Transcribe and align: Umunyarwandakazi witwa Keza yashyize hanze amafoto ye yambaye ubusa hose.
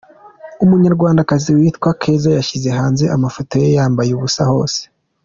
Umunyarwandakazi 0.63 1.49
witwa 1.57 1.89
Keza 2.01 2.29
yashyize 2.37 2.69
hanze 2.77 3.03
amafoto 3.15 3.53
ye 3.61 3.67
yambaye 3.77 4.11
ubusa 4.13 4.43
hose. 4.51 4.81